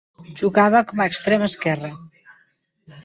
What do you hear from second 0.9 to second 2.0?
com a extrem esquerre.